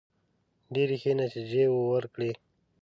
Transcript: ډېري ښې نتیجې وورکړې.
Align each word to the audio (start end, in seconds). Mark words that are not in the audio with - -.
ډېري 0.73 0.95
ښې 1.01 1.13
نتیجې 1.21 1.63
وورکړې. 1.69 2.31